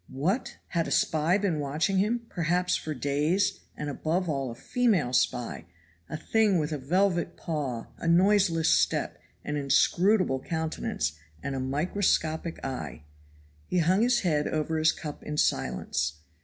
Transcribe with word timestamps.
What! 0.09 0.57
had 0.69 0.87
a 0.87 0.91
spy 0.91 1.37
been 1.37 1.59
watching 1.59 1.99
him 1.99 2.21
perhaps 2.27 2.75
for 2.75 2.95
days 2.95 3.59
and 3.77 3.87
above 3.87 4.27
all 4.27 4.49
a 4.49 4.55
female 4.55 5.13
spy 5.13 5.65
a 6.09 6.17
thing 6.17 6.57
with 6.57 6.71
a 6.71 6.79
velvet 6.79 7.37
paw, 7.37 7.85
a 7.99 8.07
noiseless 8.07 8.69
step, 8.69 9.19
an 9.45 9.57
inscrutable 9.57 10.39
countenance, 10.39 11.19
and 11.43 11.53
a 11.53 11.59
microscopic 11.59 12.59
eye. 12.65 13.03
He 13.67 13.77
hung 13.77 14.01
his 14.01 14.21
head 14.21 14.47
over 14.47 14.79
his 14.79 14.91
cup 14.91 15.21
in 15.21 15.37
silence. 15.37 16.13